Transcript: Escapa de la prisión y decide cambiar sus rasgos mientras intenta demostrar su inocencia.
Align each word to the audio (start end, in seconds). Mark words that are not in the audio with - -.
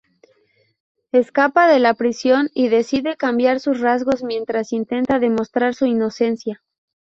Escapa 1.11 1.67
de 1.67 1.77
la 1.77 1.93
prisión 1.93 2.49
y 2.55 2.69
decide 2.69 3.17
cambiar 3.17 3.59
sus 3.59 3.79
rasgos 3.81 4.23
mientras 4.23 4.73
intenta 4.73 5.19
demostrar 5.19 5.75
su 5.75 5.85
inocencia. 5.85 6.63